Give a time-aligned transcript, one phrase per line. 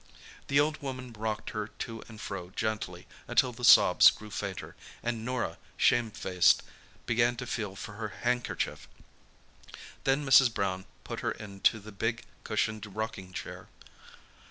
[0.47, 5.23] The old woman rocked her to and fro gently until the sobs grew fainter, and
[5.23, 6.63] Norah, shame faced,
[7.05, 8.87] began to feel for her handkerchief.
[10.03, 10.51] Then Mrs.
[10.51, 13.67] Brown put her into the big cushioned rocking chair.